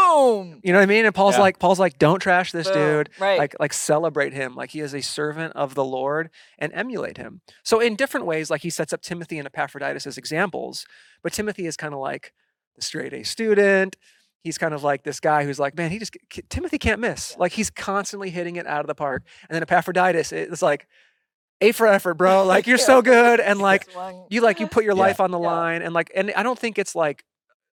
[0.62, 1.04] You know what i mean?
[1.04, 1.40] And paul's Yeah.
[1.42, 2.74] like paul's like don't trash this Boom.
[2.76, 3.10] dude.
[3.18, 3.38] Right.
[3.38, 4.54] like like celebrate him.
[4.54, 7.40] Like he is a servant of the lord and emulate him.
[7.64, 10.86] So in different ways like he sets up timothy and epaphroditus as examples
[11.22, 12.32] but timothy is kind of like
[12.76, 13.96] the straight a student.
[14.44, 16.16] He's kind of like this guy who's like man he just
[16.48, 17.36] timothy can't miss.
[17.38, 19.22] Like he's constantly hitting it out of the park.
[19.48, 20.86] And then epaphroditus it's like
[21.60, 22.44] a for effort bro.
[22.54, 23.40] Like you're so good.
[23.40, 23.88] And like
[24.30, 25.00] you like you put your Yeah.
[25.02, 25.46] life on the Yeah.
[25.46, 27.24] line and like and i don't think it's like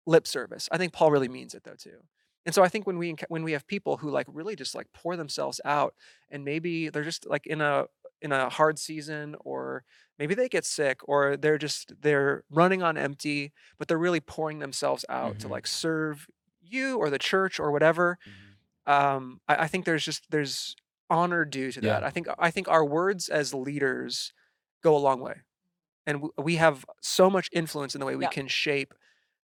[0.06, 0.68] lip service.
[0.72, 1.98] I think paul really means it though too
[2.46, 4.86] and so i think when we when we have people who like really just like
[4.92, 5.94] pour themselves out
[6.30, 7.86] and maybe they're just like in a
[8.22, 9.84] in a hard season or
[10.18, 14.58] maybe they get sick or they're just they're running on empty but they're really pouring
[14.60, 15.50] themselves out to Mhm.
[15.50, 16.26] like serve
[16.62, 18.18] you or the church or whatever
[18.86, 20.74] um I, I think there's just there's
[21.10, 21.92] honor due to Yeah.
[21.92, 24.32] that i think i think our words as leaders
[24.82, 25.42] go a long way
[26.06, 28.28] and w- we have so much influence in the way we Yeah.
[28.28, 28.94] can shape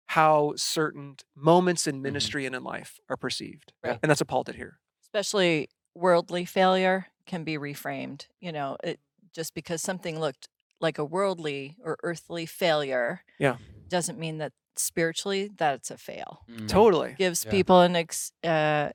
[0.08, 3.98] how certain moments in ministry and in life are perceived Yeah.
[4.02, 9.00] and that's what paul did here especially worldly failure can be reframed you know it
[9.34, 10.48] just because something looked
[10.82, 13.58] like a worldly or earthly failure Yeah.
[13.90, 16.68] doesn't mean that spiritually that it's a fail Mhm.
[16.68, 17.52] totally gives Yeah.
[17.52, 18.90] people an ex, uh,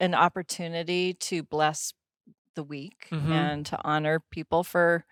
[0.00, 1.92] an opportunity to bless
[2.54, 3.30] the weak Mhm.
[3.30, 5.04] and to honor people for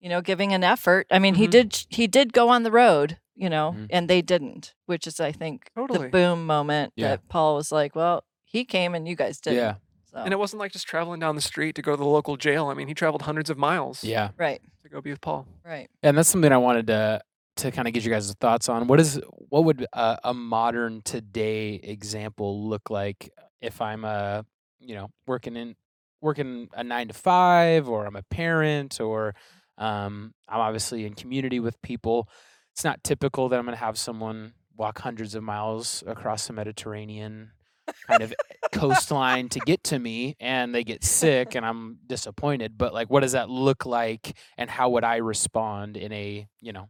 [0.00, 1.50] you know giving an effort i mean he Mhm.
[1.50, 3.86] did he did go on the road you know Mhm.
[3.90, 5.98] and they didn't which is i think Totally.
[6.06, 7.08] the boom moment Yeah.
[7.08, 9.74] that paul was like well he came and you guys didn't Yeah.
[10.12, 12.36] so and it wasn't like just traveling down the street to go to the local
[12.36, 14.30] jail i mean he traveled hundreds of miles Yeah.
[14.36, 17.20] right to go be with paul right And that's something I wanted to
[17.56, 18.86] to kind of get you guys' thoughts on.
[18.86, 23.28] What is what would a, a modern today example look like
[23.60, 24.46] if I'm a
[24.78, 25.76] you know working in
[26.22, 29.34] working a nine to five, or I'm a parent, or
[29.76, 32.28] um, I'm obviously in community with people.
[32.72, 36.52] It's not typical that I'm going to have someone walk hundreds of miles across the
[36.54, 37.50] Mediterranean
[38.06, 38.32] kind of
[38.72, 42.78] coastline to get to me and they get sick and I'm disappointed.
[42.78, 46.72] But like what does that look like and how would I respond in a, you
[46.72, 46.88] know,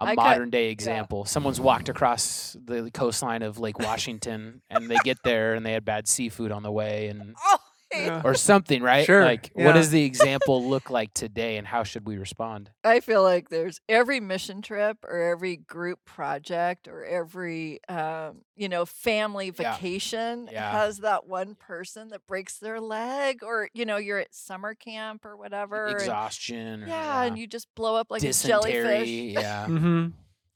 [0.00, 1.24] a I got- modern day example?
[1.26, 5.84] Someone's walked across the coastline of Lake Washington and they get there and they had
[5.84, 7.58] bad seafood on the way and Oh,
[7.94, 8.22] Yeah.
[8.24, 9.04] or something, right?
[9.04, 12.70] Sure, Like what does the example look like today and how should we respond?
[12.84, 18.68] I feel like there's every mission trip or every group project or every um, you
[18.68, 20.70] know family vacation Yeah.
[20.72, 25.24] has that one person that breaks their leg or you know you're at summer camp
[25.24, 25.86] or whatever.
[25.86, 29.08] and- Exhaustion or yeah, and you just blow up like a dysentery, jellyfish.
[29.08, 29.66] yeah.
[29.68, 30.06] mm-hmm.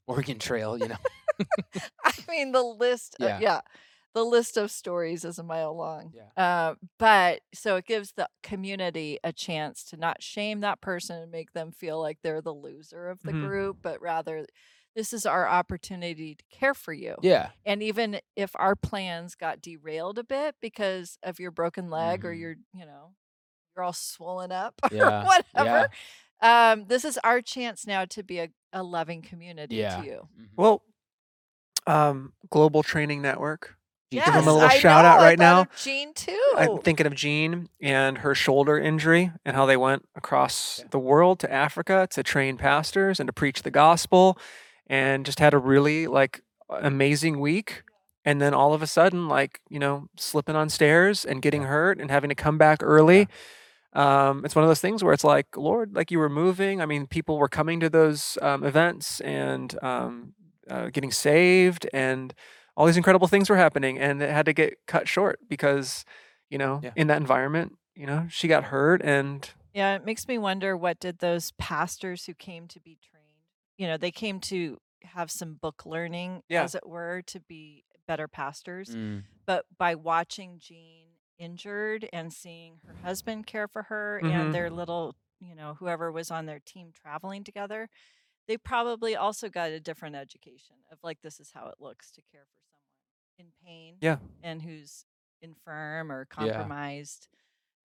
[0.07, 0.95] Oregon Trail, you know.
[2.03, 3.27] I mean, the list, Yeah.
[3.27, 3.39] yeah.
[3.41, 3.61] yeah,
[4.17, 6.13] the list of stories is a mile long.
[6.13, 6.29] Yeah.
[6.37, 11.31] uh, but so it gives the community a chance to not shame that person and
[11.31, 13.39] make them feel like they're the loser of the Mhm.
[13.41, 14.45] group but rather
[14.95, 17.51] this is our opportunity to care for you Yeah.
[17.65, 22.33] and even if our plans got derailed a bit because of your broken leg or
[22.33, 22.37] Mhm.
[22.39, 23.13] you're you know
[23.75, 25.87] you're all swollen up Yeah, or whatever
[26.41, 29.95] um this is our chance now to be a, a loving community Yeah.
[29.95, 30.47] to you Mhm.
[30.57, 30.83] well
[31.85, 33.77] um global training network
[34.09, 35.67] Give Give 'em a little I shout out know, I right now.
[35.83, 36.53] Jean too.
[36.55, 41.39] I'm thinking of Jean and her shoulder injury and how they went across the world
[41.41, 44.37] to Africa to train pastors and to preach the gospel
[44.87, 47.83] and just had a really like amazing week.
[48.23, 51.99] And then all of a sudden like you know slipping on stairs and getting hurt
[51.99, 53.27] and having to come back early.
[53.91, 56.79] Um, it's one of those things where it's like lord like you were moving.
[56.81, 60.33] I mean people were coming to those um, events and um,
[60.69, 62.33] uh, getting saved and
[62.77, 66.05] all these incredible things were happening and it had to get cut short because
[66.49, 66.91] you know Yeah.
[66.95, 70.99] in that environment you know she got hurt and Yeah, it makes me wonder what
[70.99, 73.45] did those pastors who came to be trained,
[73.77, 76.63] you know, they came to have some book learning, Yeah.
[76.63, 78.95] as it were, to be better pastors.
[78.95, 79.23] Mm.
[79.45, 84.31] But by watching Jean injured and seeing her husband care for her Mhm.
[84.31, 87.87] and their little, you know, whoever was on their team traveling together,
[88.47, 92.21] they probably also got a different education of like, this is how it looks to
[92.31, 92.56] care for someone
[93.39, 94.17] in pain Yeah.
[94.43, 95.05] and who's
[95.41, 96.35] infirm or Yeah.
[96.35, 97.27] compromised.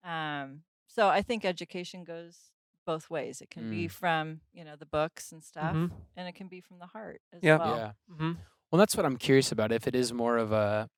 [0.05, 2.51] Um, so I think education goes
[2.85, 3.41] both ways.
[3.41, 3.91] It can be Mm.
[3.93, 5.93] from, you know, the books and stuff, Mhm.
[6.17, 7.59] and it can be from the heart as Yeah.
[7.59, 7.77] well.
[7.77, 7.93] Yeah.
[8.11, 8.39] Mhm.
[8.71, 9.71] Well, that's what I'm curious about.
[9.71, 10.89] If it is more of a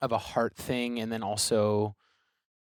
[0.00, 1.94] of a heart thing, and then also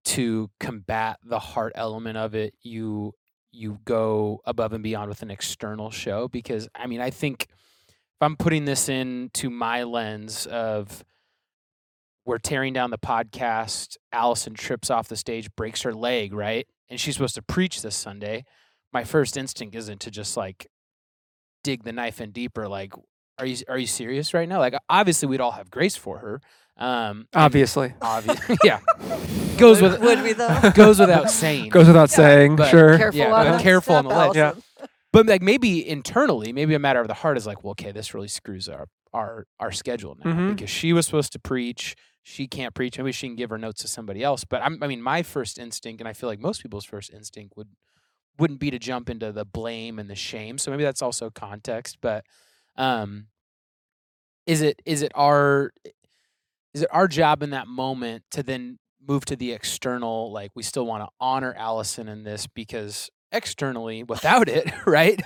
[0.04, 3.14] to combat the heart element of it, you
[3.54, 6.28] you go above and beyond with an external show.
[6.28, 11.04] Because I mean, I think if I'm putting this into my lens of
[12.26, 17.00] we're tearing down the podcast, Allison trips off the stage, breaks her leg, right, and
[17.00, 18.46] she's supposed to preach this Sunday.
[18.94, 20.68] My first instinct isn't to just like
[21.64, 22.94] dig the knife in deeper, like
[23.40, 24.60] are you are you serious right now?
[24.60, 26.42] Like obviously we'd all have grace for her.
[26.78, 27.94] Um and obviously
[28.64, 28.80] yeah.
[29.58, 30.72] Goes would, with would we though?
[30.76, 31.70] goes without saying.
[31.70, 34.36] goes without Yeah, saying but sure Careful Yeah, on but careful on the ledge.
[34.36, 34.54] Yeah.
[35.14, 38.14] But like maybe internally, maybe a matter of the heart is like, well, okay, this
[38.14, 40.56] really screws our our our schedule now Mhm.
[40.56, 42.98] because she was supposed to preach, she can't preach.
[42.98, 44.44] Maybe she can give her notes to somebody else.
[44.44, 47.56] But I'm, I mean, my first instinct, and I feel like most people's first instinct
[47.58, 47.70] would
[48.38, 50.58] wouldn't be to jump into the blame and the shame.
[50.58, 51.98] So maybe that's also context.
[52.02, 52.26] But
[52.76, 53.28] um,
[54.46, 55.72] is it is it our
[56.74, 60.64] is it our job in that moment to then move to the external like we
[60.64, 65.22] still want to honor allison in this because externally without it right?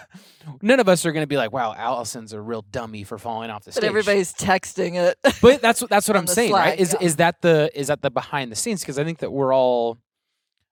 [0.61, 3.49] None of us are going to be like wow allison's a real dummy for falling
[3.49, 3.83] off the But stage.
[3.89, 5.17] everybody's texting it.
[5.41, 6.79] but that's what that's what i'm the saying right?
[6.79, 7.05] is yeah.
[7.05, 8.81] is that the is that the behind the scenes?
[8.81, 9.97] Because i think that we're all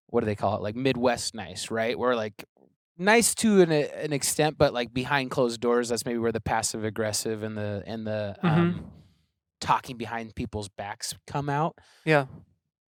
[0.07, 0.61] what do they call it?
[0.61, 1.97] Like midwest nice right?
[1.97, 2.45] We're like
[2.99, 6.83] nice to an, an extent but like behind closed doors that's maybe where the passive
[6.85, 8.49] aggressive and the and the Mhm.
[8.49, 8.91] um,
[9.59, 11.77] talking behind people's backs come out.
[12.05, 12.25] Yeah.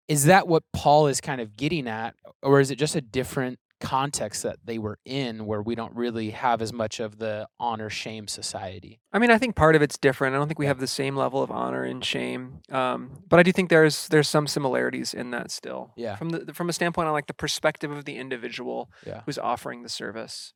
[0.08, 3.60] Is that what paul is kind of getting at or is it just a different
[3.82, 7.90] context that they were in where we don't really have as much of the honor
[7.90, 10.36] shame society I mean, I think part of it's different.
[10.36, 13.44] I don't think we have the same level of honor and shame, um, but I
[13.44, 15.92] do think there's there's some similarities in that still.
[15.98, 16.16] Yeah.
[16.16, 19.22] From the from a standpoint on like the perspective of the individual Yeah.
[19.26, 20.54] who's offering the service,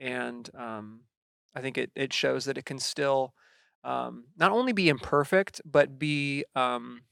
[0.00, 1.00] and um,
[1.54, 3.34] I think it it shows that it can still
[3.84, 7.02] um, not only be imperfect but be um,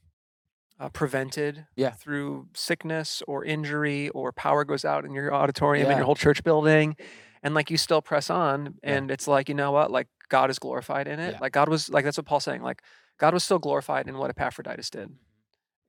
[0.80, 1.90] uh, prevented Yeah.
[1.90, 5.96] through sickness or injury or power goes out in your auditorium in Yeah.
[5.98, 6.96] your whole church building
[7.42, 8.94] and like you still press on Yeah.
[8.96, 11.38] and it's like you know what like god is glorified in it Yeah.
[11.40, 12.82] like god was like that's what paul's saying like
[13.18, 15.10] god was still glorified in what epaphroditus did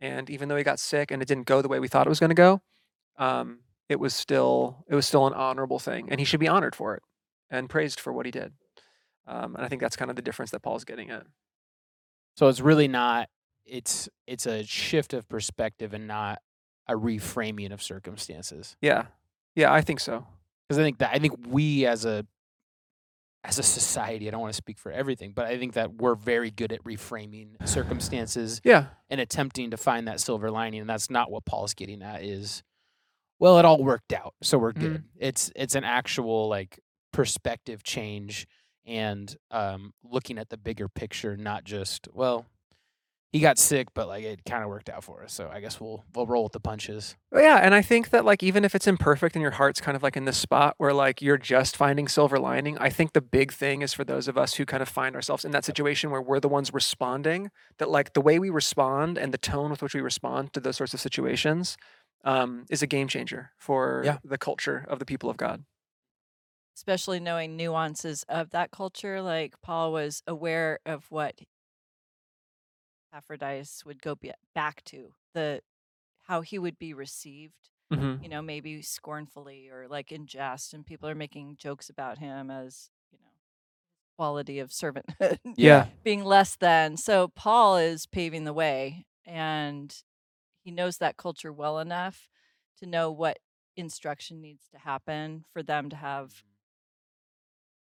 [0.01, 2.10] and even though he got sick and it didn't go the way we thought it
[2.10, 2.62] was going to go
[3.17, 6.75] um, it was still it was still an honorable thing and he should be honored
[6.75, 7.04] for it
[7.49, 8.54] and praised for what he did
[9.27, 11.23] um, and i think that's kind of the difference that paul's getting at
[12.36, 13.30] So it's really not
[13.72, 16.42] it's it's a shift of perspective and not
[16.88, 18.76] a reframing of circumstances.
[18.82, 19.06] yeah
[19.56, 20.28] yeah i think so
[20.68, 22.26] Because I think that I think we as a
[23.44, 26.14] as a society, I don't want to speak for everything, but I think that we're
[26.14, 30.82] very good at reframing circumstances yeah and attempting to find that silver lining.
[30.82, 32.62] And that's not what Paul's getting at is
[33.40, 34.36] well, it all worked out.
[34.44, 34.80] So we're Mhm.
[34.80, 35.04] good.
[35.18, 36.80] It's it's an actual like
[37.12, 38.48] perspective change
[38.86, 42.46] and um looking at the bigger picture, not just, well,
[43.32, 45.34] he got sick, but like it kind of worked out for us.
[45.34, 47.15] So I guess we'll we'll roll with the punches.
[47.32, 49.96] Well, yeah, and I think that like even if it's imperfect and your heart's kind
[49.96, 53.22] of like in this spot where like you're just finding silver lining, I think the
[53.22, 56.12] big thing is for those of us who kind of find ourselves in that situation
[56.12, 59.82] where we're the ones responding, that like the way we respond and the tone with
[59.82, 61.78] which we respond to those sorts of situations
[62.26, 64.17] um, is a game changer for Yeah.
[64.24, 65.63] the culture of the people of God.
[66.76, 69.22] especially knowing nuances of that culture.
[69.22, 71.36] Like Paul was aware of what
[73.13, 75.62] Epaphroditus would go be- back to, the
[76.24, 77.69] how he would be received.
[77.91, 78.24] Mm-hmm.
[78.24, 82.50] You know, maybe scornfully or like in jest, and people are making jokes about him
[82.50, 83.26] as you know
[84.17, 85.88] quality of servanthood Yeah.
[86.04, 86.95] being less than.
[86.95, 89.93] So Paul is paving the way, and
[90.63, 92.30] he knows that culture well enough
[92.80, 93.39] to know what
[93.76, 96.43] instruction needs to happen for them to have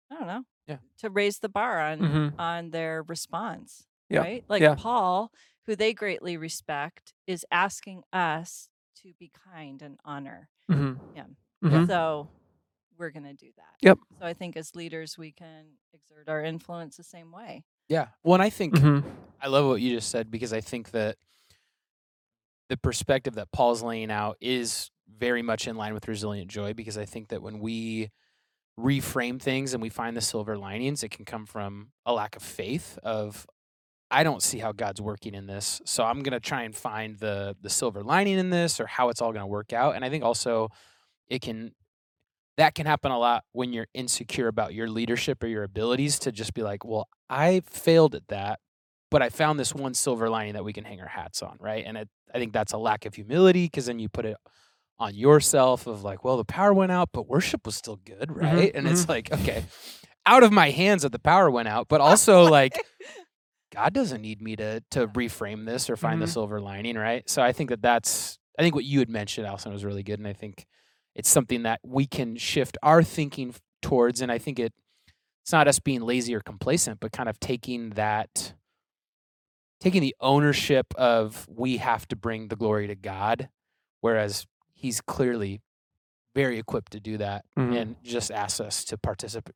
[0.10, 0.44] I don't know.
[0.68, 0.78] Yeah.
[1.00, 2.40] To raise the bar on Mhm.
[2.40, 3.86] on their response.
[4.10, 4.20] Yeah.
[4.20, 4.44] right?
[4.48, 4.76] Like Yeah.
[4.76, 5.32] Paul,
[5.66, 8.70] who they greatly respect, is asking us
[9.04, 11.16] to be kind and honor Mm-hmm.
[11.16, 11.38] him.
[11.64, 11.88] Mhm.
[11.88, 12.30] So
[12.98, 13.76] we're going to do that.
[13.82, 14.00] Yep.
[14.20, 17.64] So I think as leaders, we can exert our influence the same way.
[17.90, 18.08] Yeah.
[18.24, 19.08] Well, and I think Mm-hmm.
[19.42, 21.18] I love what you just said because I think that
[22.70, 26.98] the perspective that Paul's laying out is very much in line with resilient joy because
[26.98, 28.10] I think that when we
[28.80, 32.44] reframe things and we find the silver linings, it can come from a lack of
[32.44, 33.48] faith of
[34.10, 37.18] I don't see how God's working in this, so I'm going to try and find
[37.18, 39.96] the the silver lining in this or how it's all going to work out.
[39.96, 40.70] And I think also
[41.28, 41.74] it can
[42.58, 46.32] that can happen a lot when you're insecure about your leadership or your abilities to
[46.32, 48.60] just be like, well, I failed at that,
[49.12, 51.84] but I found this one silver lining that we can hang our hats on, right?
[51.86, 54.38] And it, I think that's a lack of humility because then you put it
[55.00, 58.40] on yourself of like, well, the power went out, but worship was still good, mm-hmm,
[58.40, 58.72] right?
[58.74, 59.12] And it's mm-hmm.
[59.12, 59.66] like, okay,
[60.26, 62.74] out of my hands that the power went out, but also like
[63.78, 66.30] God doesn't need me to to reframe this or find the Mhm.
[66.34, 67.30] silver lining, right?
[67.30, 70.18] So I think that that's I think what you had mentioned, Allison, was really good,
[70.18, 70.66] and I think
[71.14, 74.20] it's something that we can shift our thinking towards.
[74.20, 74.74] And I think it
[75.44, 78.54] it's not us being lazy or complacent, but kind of taking that
[79.80, 83.50] taking the ownership of we have to bring the glory to God,
[84.02, 85.62] whereas He's clearly
[86.36, 87.76] very equipped to do that, Mhm.
[87.78, 89.56] and just asks us to participate.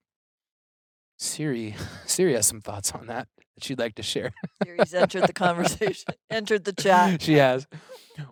[1.21, 1.75] Siri,
[2.07, 4.31] Siri has some thoughts on that that she'd like to share.
[4.63, 7.21] Siri's entered the conversation, entered the chat.
[7.21, 7.67] she has.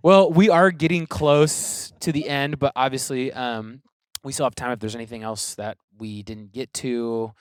[0.01, 3.81] Well, we are getting close to the end, but obviously, um,
[4.23, 7.31] we still have time if there's anything else that we didn't get to.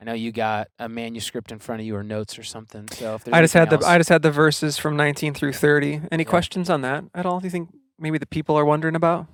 [0.00, 2.86] I know you got a manuscript in front of you or notes or something.
[2.92, 5.34] So if there's I just had anything the I just had the verses from 19
[5.34, 6.02] through 30.
[6.12, 6.28] Any Yeah.
[6.28, 7.40] questions on that at all?
[7.40, 9.26] Do you think maybe the people are wondering about?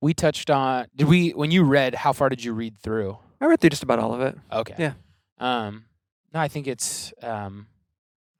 [0.00, 0.86] we touched on.
[0.94, 1.94] Did we when you read?
[1.94, 3.18] How far did you read through?
[3.40, 4.36] I read through just about all of it.
[4.52, 4.74] Okay.
[4.78, 4.92] Yeah.
[5.38, 5.84] Um,
[6.32, 7.12] no, I think it's.
[7.22, 7.66] Um,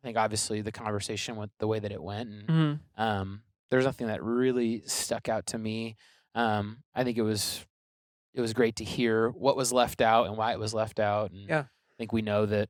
[0.02, 3.02] I think obviously the conversation went the way that it went, and Mm-hmm.
[3.02, 5.96] um, there's nothing that really stuck out to me.
[6.34, 7.64] Um, I think it was
[8.34, 11.30] it was great to hear what was left out and why it was left out.
[11.30, 11.60] And Yeah.
[11.60, 12.68] I think we know that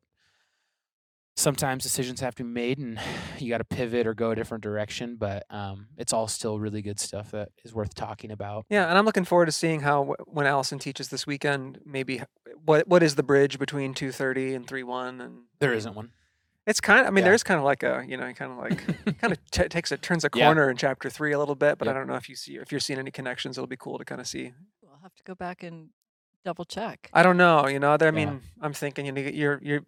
[1.36, 2.98] sometimes decisions have to be made and
[3.38, 5.16] you got to pivot or go a different direction.
[5.16, 8.66] But um, it's all still really good stuff that is worth talking about.
[8.70, 12.22] Yeah, and I'm looking forward to seeing how when Allison teaches this weekend, maybe
[12.64, 16.12] what what is the bridge between 2:30 and 3:1 and There I mean, isn't one.
[16.66, 17.30] It's kind of I mean Yeah.
[17.30, 18.84] there's kind of like a, you know, kind of like
[19.20, 20.44] kind of t- takes a turns a Yeah.
[20.44, 22.70] corner in chapter 3 a little bit, but I don't know if you see if
[22.72, 24.52] you're seeing any connections, it'll be cool to kind of see.
[24.82, 25.90] We'll have to go back and
[26.44, 27.10] double check.
[27.12, 28.16] I don't know, you know, there, I Yeah.
[28.26, 29.82] mean, I'm thinking you know, you're you're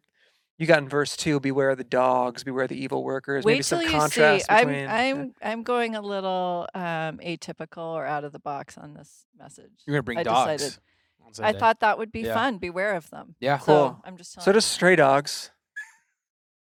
[0.58, 3.64] you got in verse 2 beware of the dogs, beware the evil workers, maybe Wait
[3.64, 3.98] some till you see.
[3.98, 4.88] contrast I'm between.
[4.88, 9.70] I'm I'm going a little um, atypical or out of the box on this message.
[9.86, 10.62] You're gonna bring I dogs.
[10.62, 10.78] decided-
[11.22, 11.58] on I Sunday.
[11.58, 12.34] thought that would be Yeah.
[12.34, 12.58] fun.
[12.58, 13.34] Beware of them.
[13.40, 13.58] Yeah.
[13.58, 14.00] So Cool.
[14.04, 14.54] I'm just telling So you.
[14.54, 15.50] does stray dogs.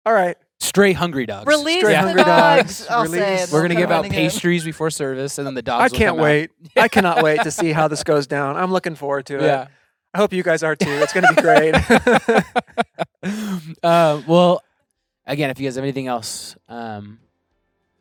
[0.06, 0.38] All right.
[0.62, 1.46] Stray hungry dogs.
[1.48, 2.80] Release Stray the hungry dogs.
[2.86, 3.50] dogs, I'll say it.
[3.52, 4.16] We're gonna come give out running in.
[4.16, 5.82] pastries before service, and then the dogs.
[5.82, 6.24] I will can't come out.
[6.24, 6.52] wait.
[6.78, 8.56] I cannot wait to see how this goes down.
[8.56, 9.44] I'm looking forward to it.
[9.44, 9.68] Yeah.
[10.16, 10.90] I hope you guys are too.
[10.90, 11.76] It's going to be great.
[13.84, 14.64] uh, well,
[15.28, 17.20] again, if you guys have anything else, um,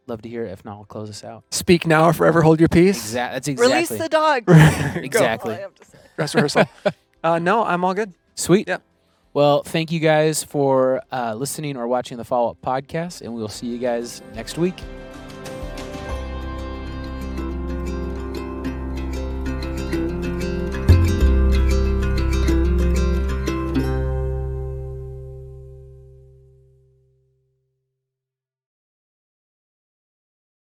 [0.06, 0.52] love to hear it.
[0.52, 1.42] If not, I'll close us out.
[1.50, 2.98] Speak now or forever hold your peace.
[2.98, 3.54] Exactly.
[3.54, 4.42] That's Release exactly the dog.
[5.04, 5.10] Exactly.
[5.10, 5.98] That's all I have to say.
[6.16, 6.64] Dress rehearsal.
[7.24, 8.12] Uh, no, I'm all good.
[8.34, 8.68] sweet.
[8.68, 8.82] Yep.
[9.32, 13.40] Well, thank you guys for uh, listening or watching the follow up podcast, and we
[13.40, 14.74] will see you guys next week.